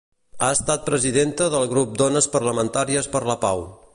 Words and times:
Ha 0.45 0.47
estat 0.53 0.87
presidenta 0.87 1.49
del 1.55 1.69
Grup 1.75 1.93
Dones 2.03 2.31
Parlamentàries 2.39 3.13
per 3.17 3.25
la 3.33 3.39
Pau. 3.47 3.65